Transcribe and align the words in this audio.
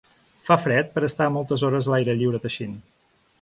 Fa 0.47 0.55
fred 0.61 0.89
per 0.95 1.03
estar 1.07 1.27
moltes 1.35 1.67
hores 1.69 1.91
a 1.91 1.93
l’aire 1.95 2.17
lliure 2.23 2.41
teixint. 2.47 2.75